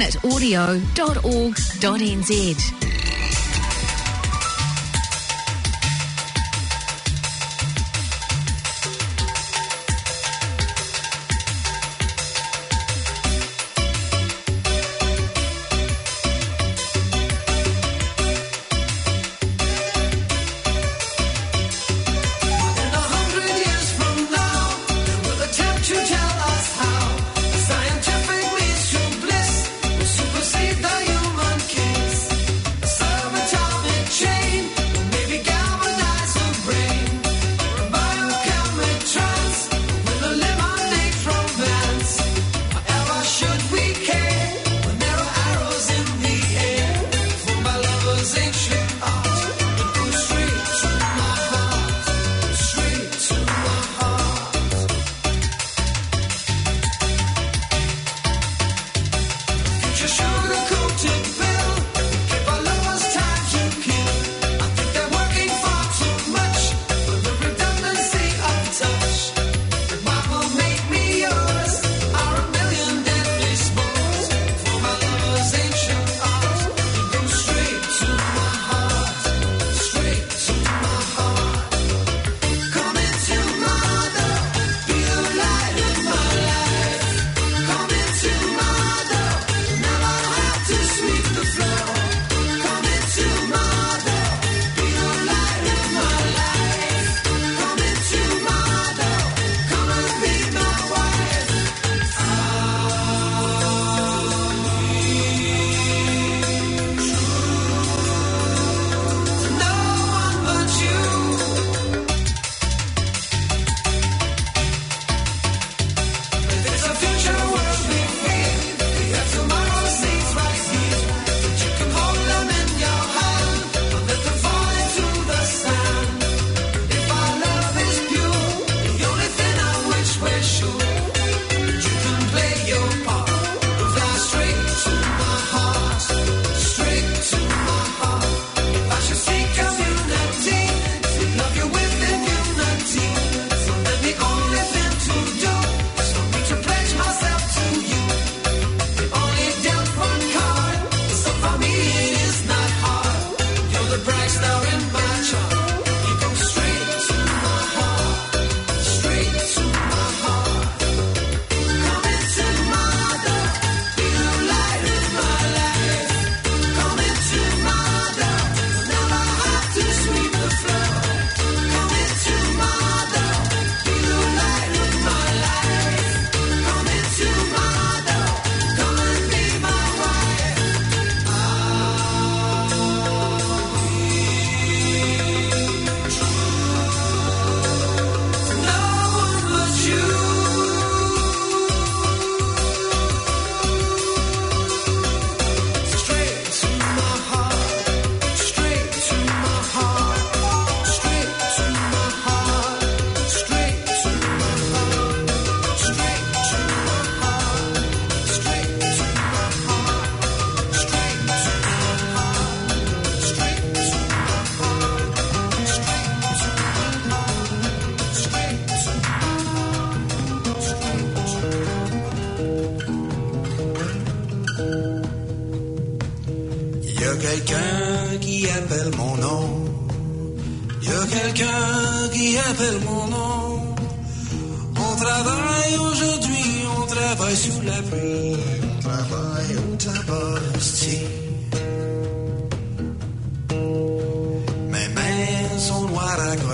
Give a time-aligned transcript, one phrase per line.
[0.00, 0.80] and at audio.org.nz.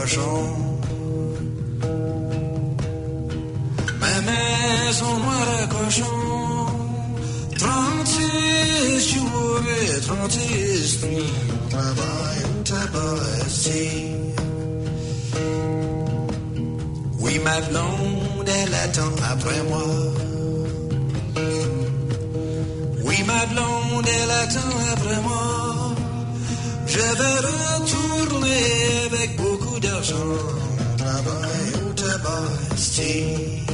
[0.07, 0.55] cochon.
[4.01, 6.17] Mes mains sont noires à cochon.
[7.59, 13.49] 36 jours et 36 nuits, on travaille au tabac.
[13.49, 13.89] si.
[17.21, 19.85] Oui, ma blonde, elle attend après moi.
[23.05, 25.95] Oui, ma blonde, elle attend après moi.
[26.87, 28.96] Je vais retourner
[29.77, 30.15] beaucoup d'argent.
[30.99, 31.73] Travaille
[32.77, 33.65] au.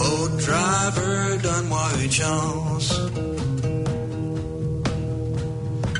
[0.00, 3.00] Oh, driver, donne-moi une chance.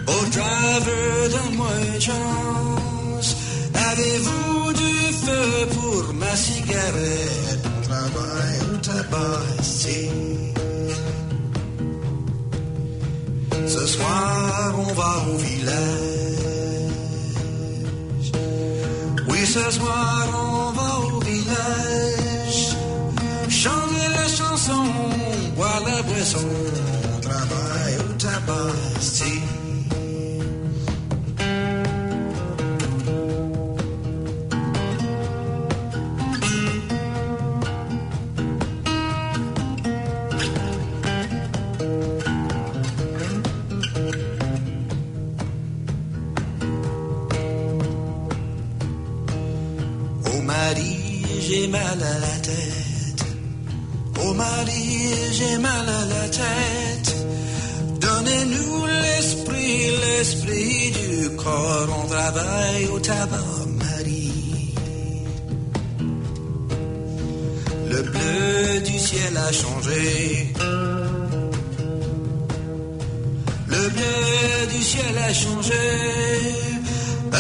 [0.06, 3.36] Oh, driver, donne-moi une chance.
[3.74, 7.64] Avez-vous du feu pour ma cigarette?
[7.82, 10.08] Travaille au tabac ici.
[13.66, 16.23] Ce soir, on va au village.
[19.54, 22.76] Soir, on va au village.
[23.48, 24.84] Chanter la chanson,
[25.54, 26.38] boire la boisson.
[27.14, 28.72] On travaille au tabac
[55.36, 57.10] j'ai mal à la tête.
[58.06, 61.88] Donnez-nous l'esprit, l'esprit du corps.
[62.00, 63.52] On travaille au tabac,
[63.82, 64.74] Marie.
[67.92, 70.02] Le bleu du ciel a changé.
[73.74, 74.16] Le bleu
[74.74, 75.86] du ciel a changé.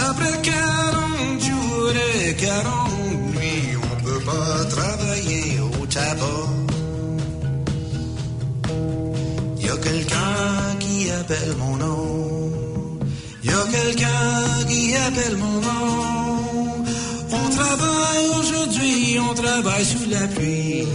[0.08, 2.90] Après 40 jours et 40
[3.36, 6.53] nuits, on peut pas travailler au tabac.
[11.24, 12.50] Appelle mon nom.
[13.42, 16.84] Y a quelqu'un qui appelle mon nom.
[17.30, 20.86] On travaille aujourd'hui, on travaille sous la pluie.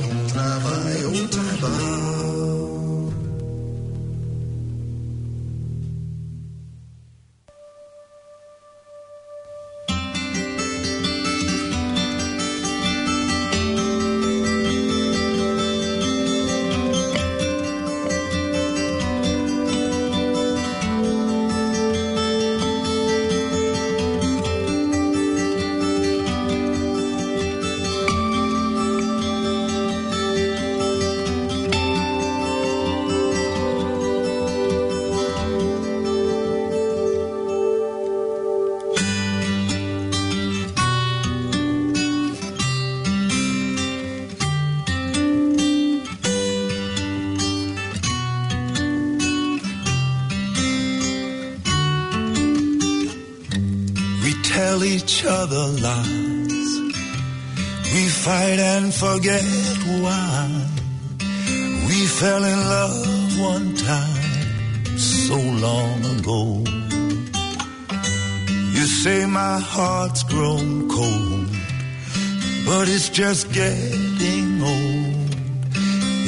[73.31, 75.35] Just getting old.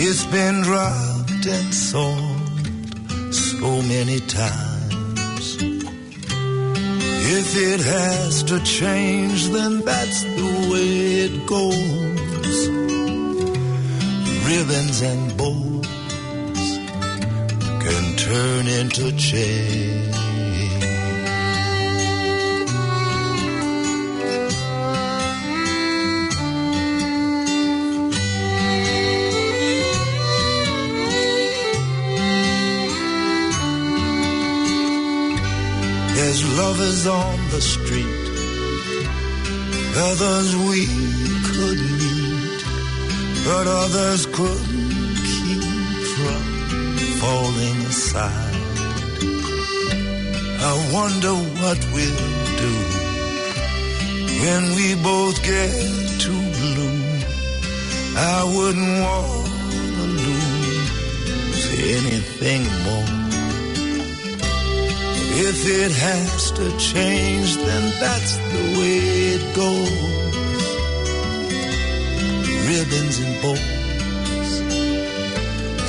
[0.05, 5.57] It's been dropped and sold so many times.
[7.39, 10.91] If it has to change, then that's the way
[11.25, 12.57] it goes.
[14.47, 15.87] Ribbons and bows
[17.83, 20.20] can turn into chains.
[36.31, 38.23] There's lovers on the street,
[39.97, 40.87] others we
[41.43, 42.63] could meet,
[43.43, 45.61] but others couldn't keep
[46.15, 46.43] from
[47.19, 48.55] falling aside.
[50.69, 52.23] I wonder what we'll
[52.63, 52.75] do
[54.39, 55.73] when we both get
[56.17, 57.19] too blue.
[58.15, 59.47] I wouldn't want
[59.97, 63.20] to lose anything more.
[65.43, 68.97] If it has to change, then that's the way
[69.35, 69.89] it goes.
[72.69, 74.51] Ribbons and bows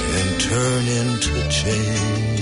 [0.08, 2.41] can turn into chains.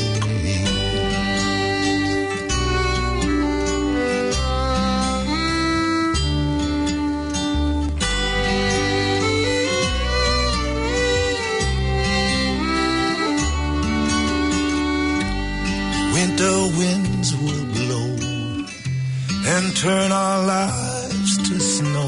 [19.81, 22.07] turn our lives to snow,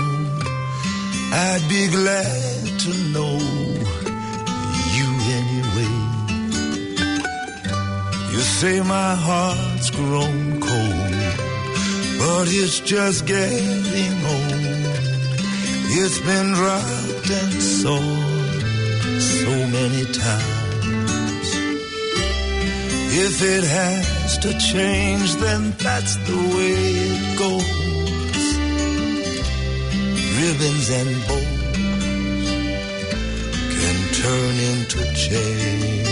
[1.33, 3.39] I'd be glad to know
[4.97, 5.09] you
[5.41, 5.95] anyway.
[8.31, 11.15] You say my heart's grown cold,
[12.19, 14.63] but it's just getting old.
[16.01, 18.61] It's been dropped and sold
[19.19, 20.72] so many times.
[23.15, 26.73] If it has to change, then that's the way
[27.11, 27.83] it goes.
[30.41, 31.69] Ribbons and bows
[33.75, 36.12] can turn into chains.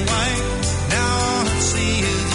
[0.00, 0.42] white.
[0.90, 2.31] Now I see you.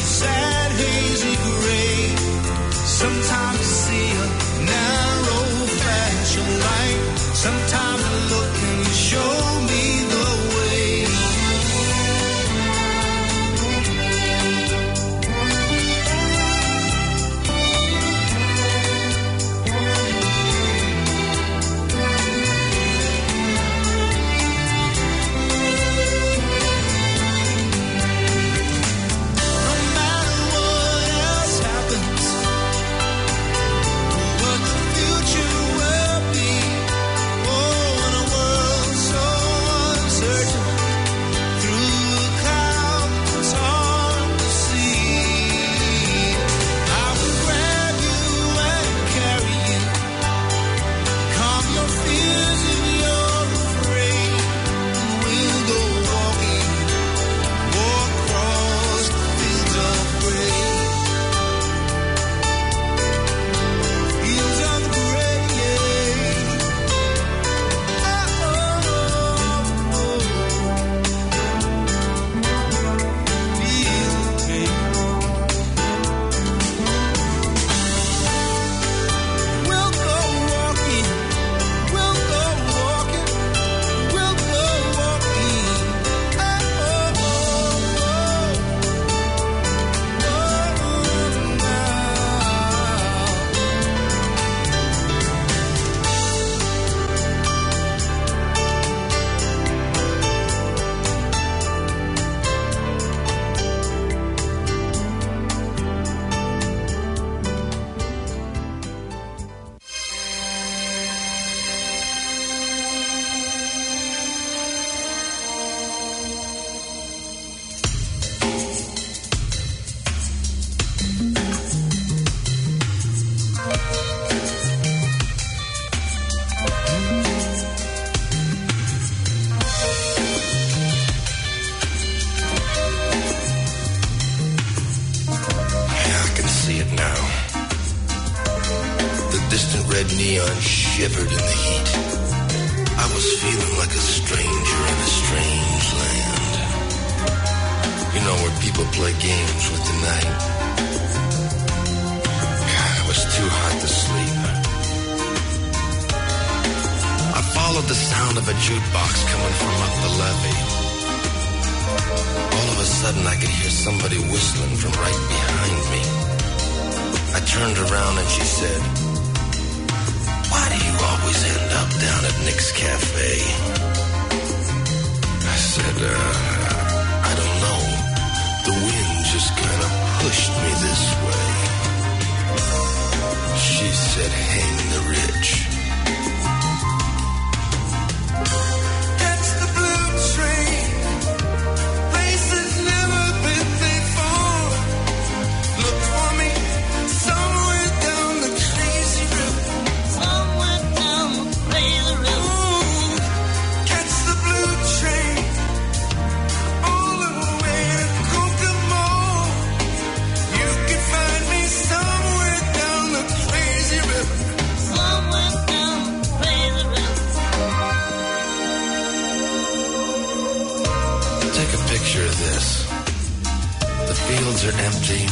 [224.10, 225.24] The fields are empty,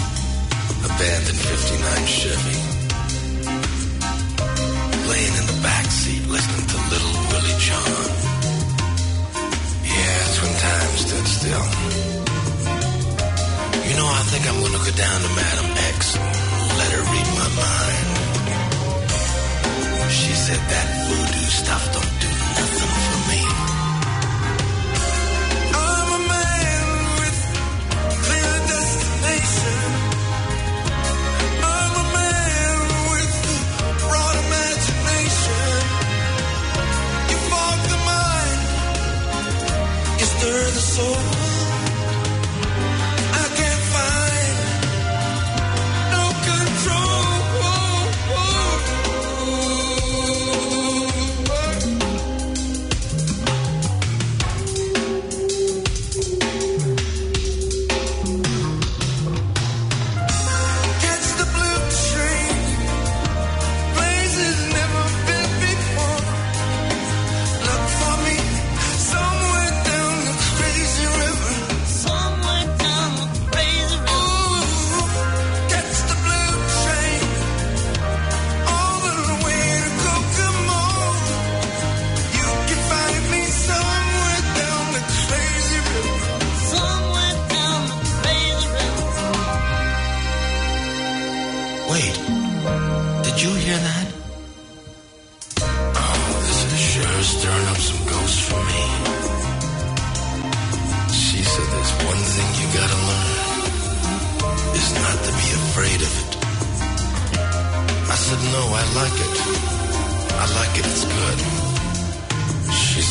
[0.88, 2.58] abandoned 59 Chevy.
[5.10, 8.08] Laying in the back seat listening to Little Willie John.
[9.84, 11.66] Yeah, it's when time stood still.
[13.88, 16.36] You know, I think I'm gonna go down to Madam X
[16.80, 18.08] let her read my mind.
[20.12, 22.15] She said that voodoo stuff don't
[40.96, 41.35] so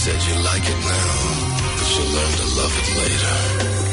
[0.05, 3.84] Said you like it now, but you'll learn to love it later.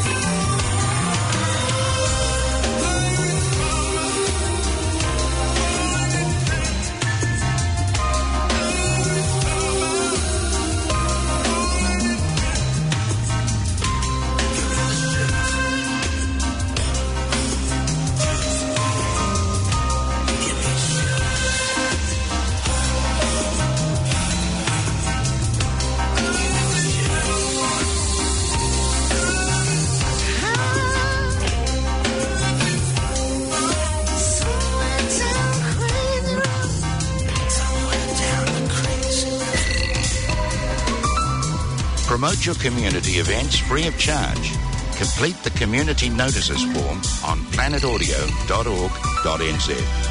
[42.51, 44.51] your community events free of charge.
[44.97, 50.10] Complete the community notices form on planetaudio.org.nz.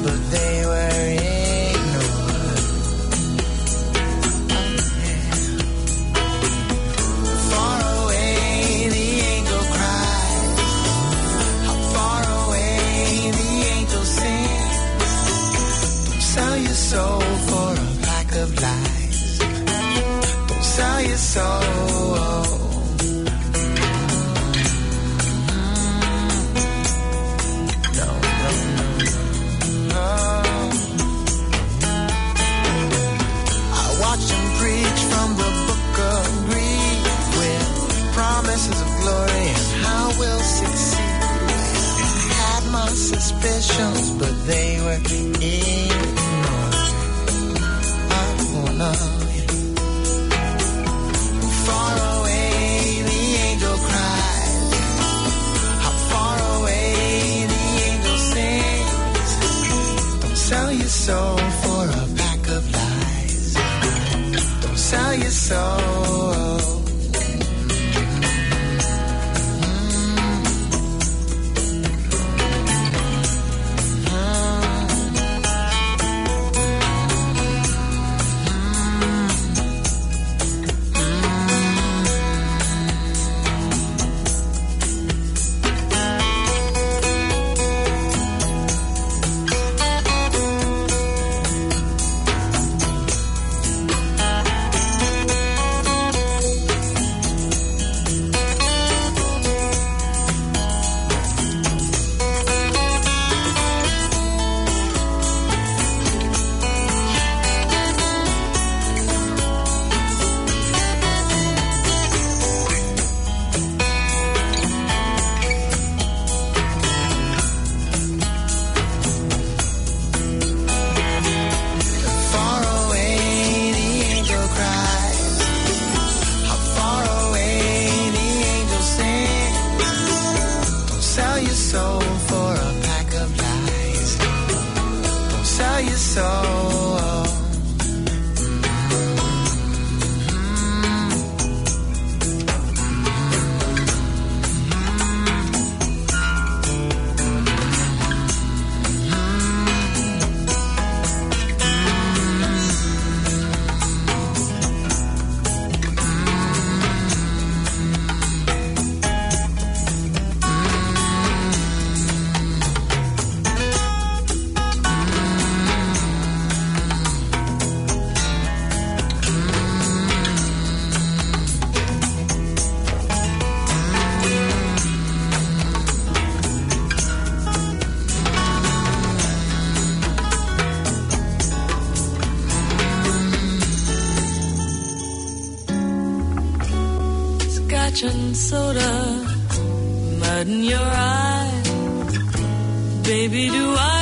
[193.11, 194.00] Baby, do I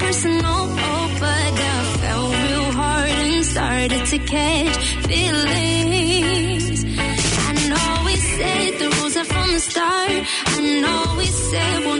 [0.00, 4.76] personal, oh, but I fell real hard and started to catch
[5.08, 6.84] feelings.
[7.48, 10.24] I know we said the rules are from the start.
[10.54, 11.99] I know we said we'll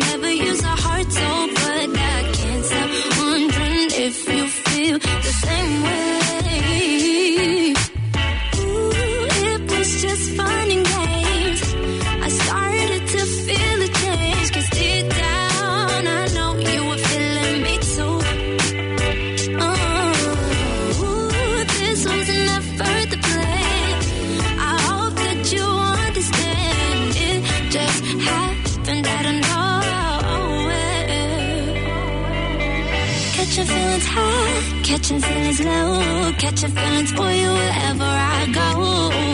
[35.00, 39.29] Catching feelings low, catching feelings for you wherever I go.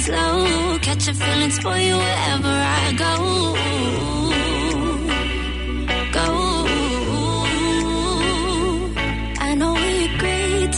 [0.00, 0.78] is low.
[0.80, 3.12] Catch a feelings for you wherever I go.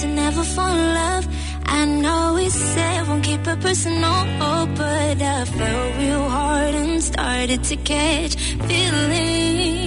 [0.01, 1.25] to never fall in love.
[1.67, 4.19] I know we said won't keep it personal,
[4.79, 8.35] but I fell real hard and started to catch
[8.67, 9.82] feelings.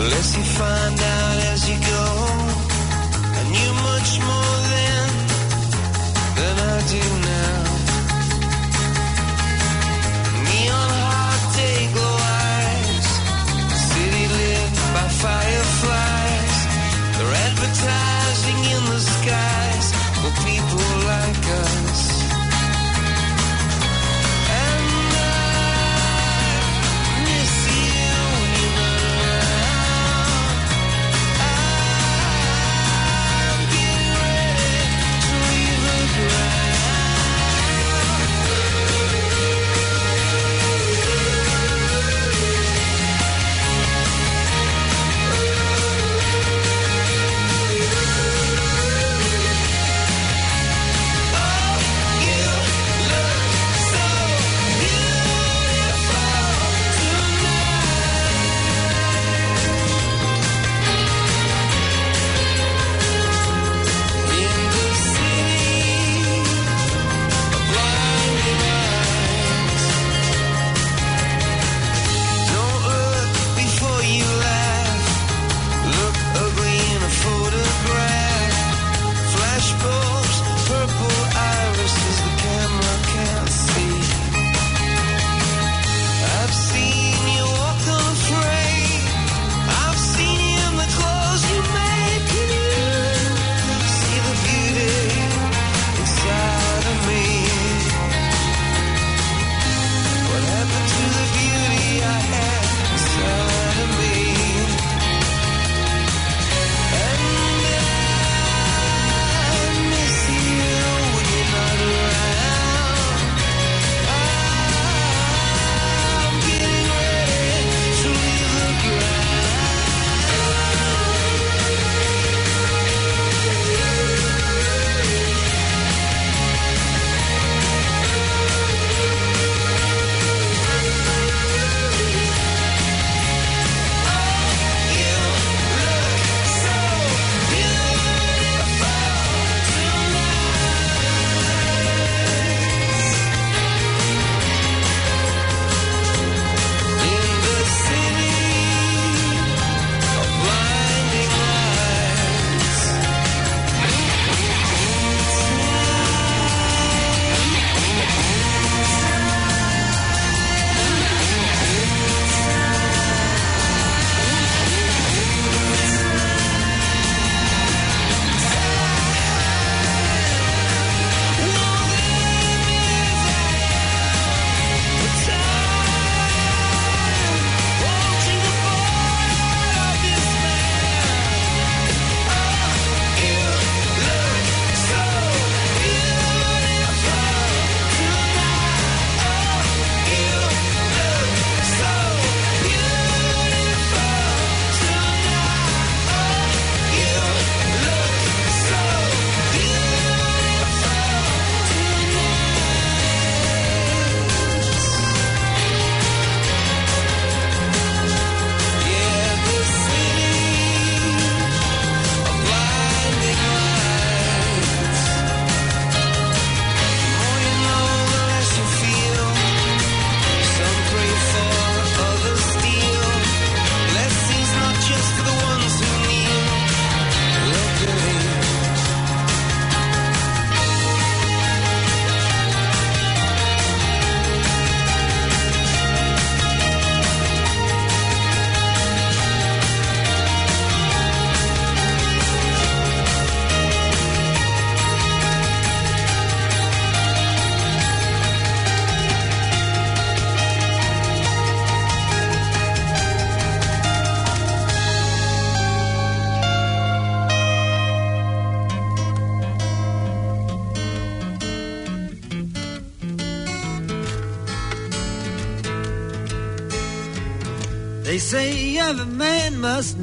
[0.00, 2.04] Unless you find out as you go,
[3.38, 5.08] I knew much more then
[6.38, 7.57] than I do now.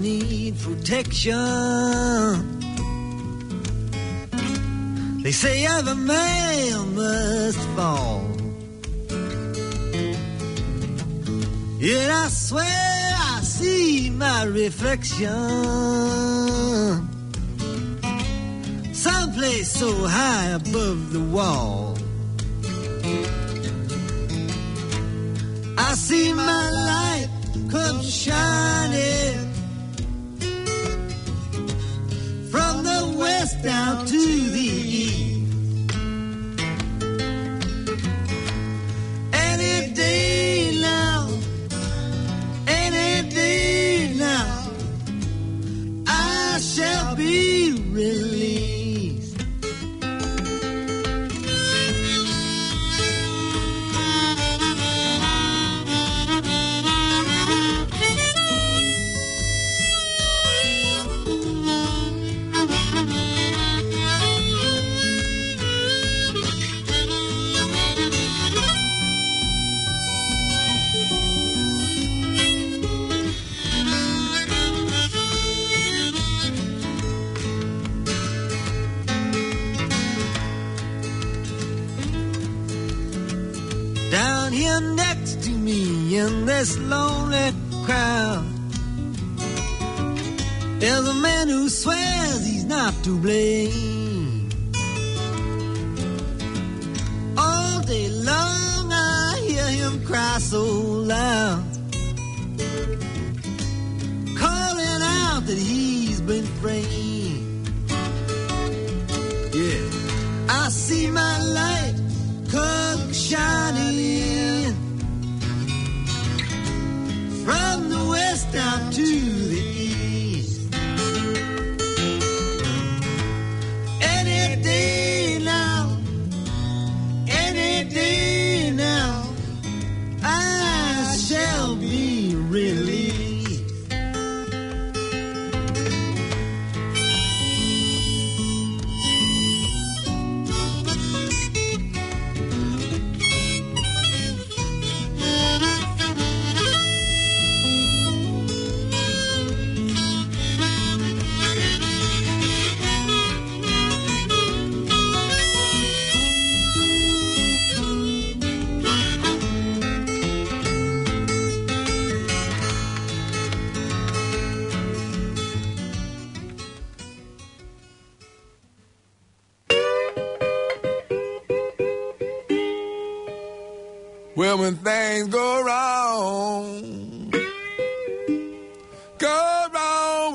[0.05, 1.33] need protection.
[5.23, 8.21] They say every man must fall.
[11.79, 15.41] Yet I swear I see my reflection
[18.93, 21.97] someplace so high above the wall.
[25.77, 27.29] I see my light
[27.71, 29.34] come shining.
[33.63, 34.44] down to
[92.85, 93.94] not to blame.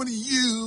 [0.00, 0.59] many you?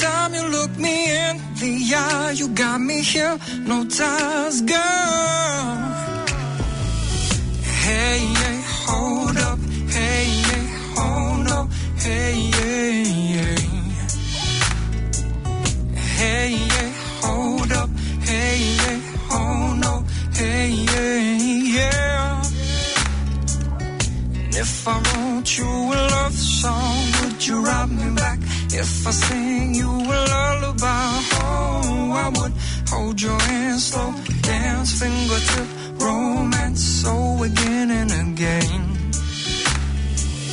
[0.00, 5.66] Time you look me in the eye, you got me here, no ties, girl.
[7.84, 9.58] Hey, hey, hold up,
[9.96, 10.66] hey, hey,
[10.98, 11.68] hold up,
[12.04, 13.04] hey, hey,
[13.36, 13.56] hey.
[16.18, 16.92] Hey, hey,
[17.22, 17.90] hold up,
[18.30, 20.02] hey, hey, hold up,
[20.34, 21.38] hey, hey,
[21.78, 22.42] yeah.
[24.34, 28.25] And if I wrote you a love song, would you write me back?
[28.78, 31.10] If I sing you a lullaby,
[31.40, 32.52] oh, I would
[32.90, 34.12] hold your hand, slow
[34.42, 35.68] dance, fingertip,
[35.98, 38.95] romance, so again and again.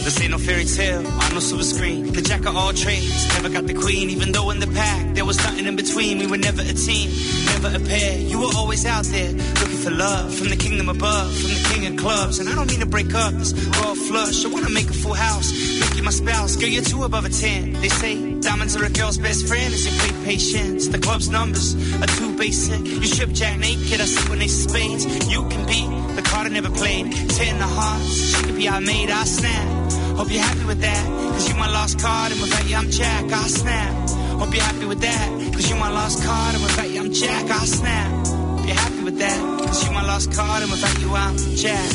[0.03, 2.11] This ain't no fairy tale, on no silver screen.
[2.11, 4.09] The jack of all trades, never got the queen.
[4.09, 6.19] Even though in the pack there was nothing in between.
[6.19, 7.09] We were never a team,
[7.45, 8.19] never a pair.
[8.19, 11.87] You were always out there looking for love from the kingdom above, from the king
[11.87, 12.39] of clubs.
[12.39, 14.45] And I don't mean to break up this royal flush.
[14.45, 16.57] I wanna make a full house, make you my spouse.
[16.57, 17.73] Girl, you're two above a ten.
[17.73, 19.73] They say diamonds are a girl's best friend.
[19.73, 22.79] As you play patience, the club's numbers are too basic.
[22.79, 25.05] You strip jack naked, I see when they spades.
[25.31, 25.81] You can be
[26.15, 27.11] the card I never played.
[27.29, 29.09] Ten the hearts, she could be our maid.
[29.09, 29.93] I snap.
[30.17, 33.31] Hope you're happy with that, cause you my lost card, and without you I'm Jack,
[33.31, 34.09] I snap.
[34.39, 37.49] Hope you're happy with that, cause you my lost card, and without you I'm Jack,
[37.49, 38.27] I snap.
[38.27, 41.91] Hope you're happy with that, cause you my lost card, and without you I'm Jack.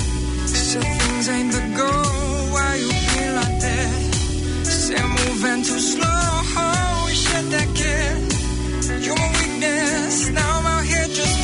[0.46, 4.07] So things ain't the goal, why you feel like that?
[4.68, 6.32] fast moving too slow.
[7.06, 7.52] We should.
[9.04, 10.28] You're my weakness.
[10.30, 11.36] Now I'm out here just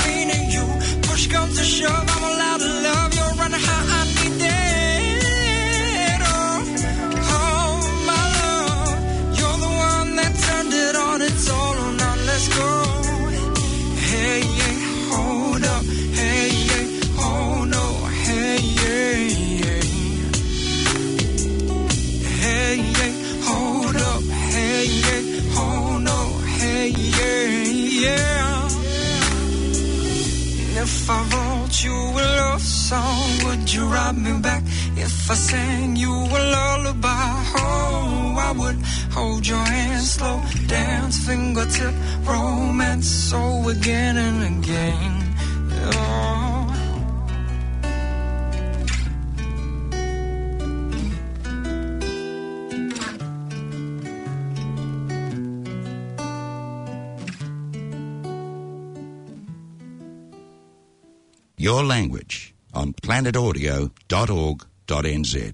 [0.55, 0.65] you.
[1.03, 2.84] Push comes to shove, I'm allowed to
[61.75, 65.53] your language on planetaudio.org.nz.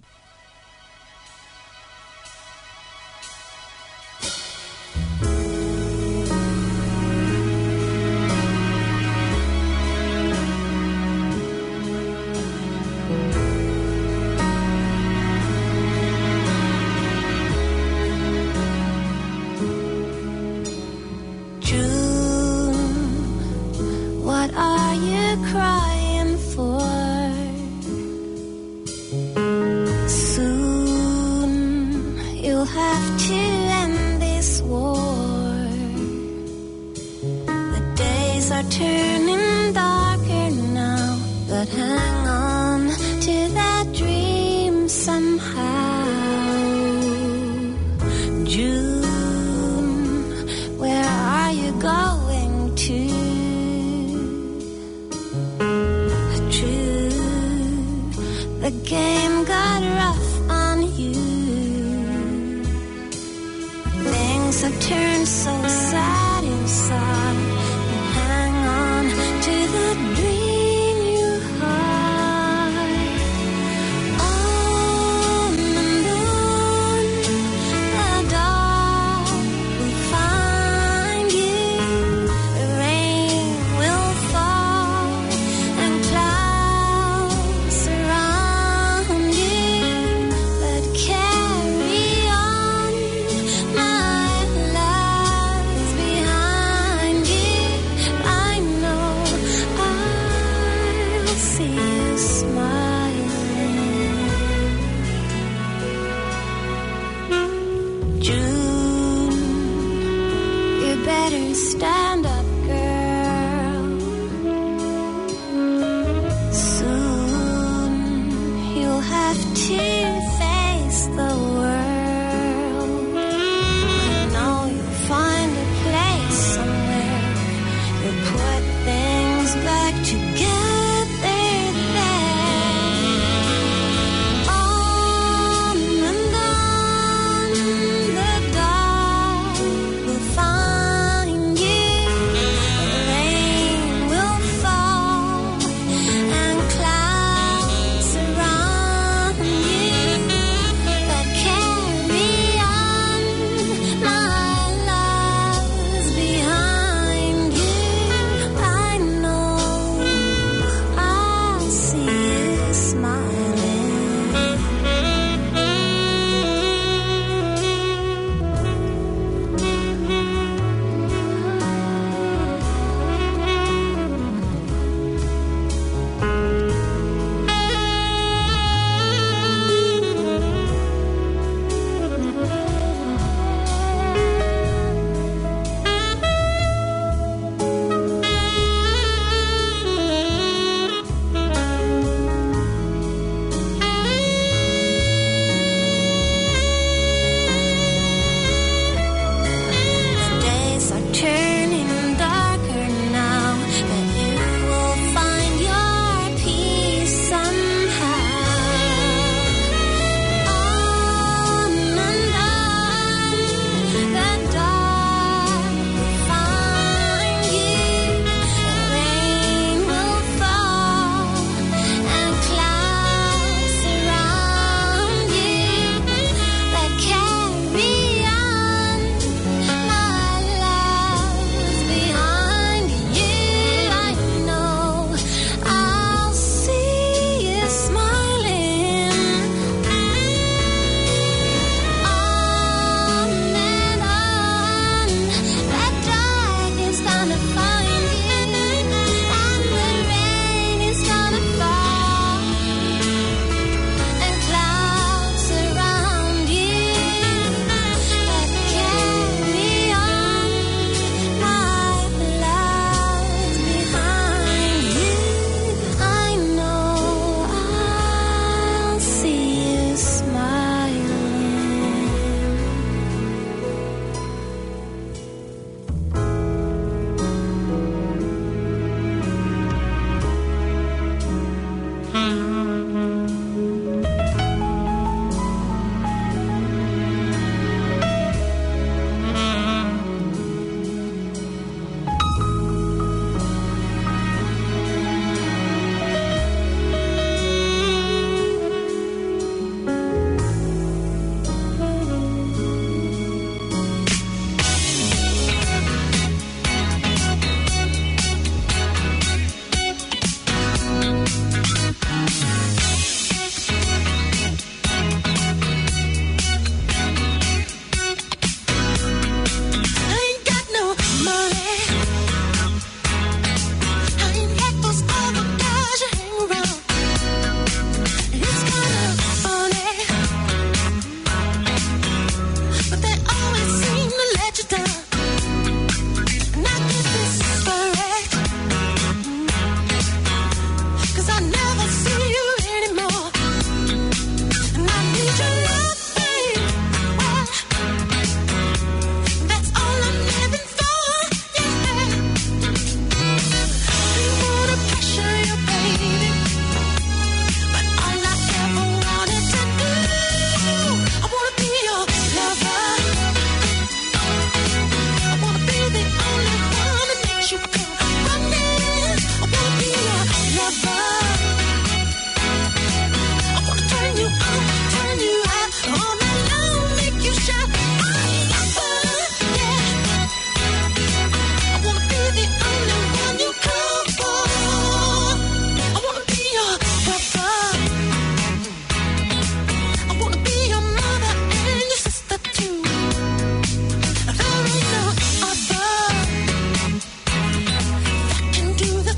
[64.63, 67.50] I turn turned so sad inside.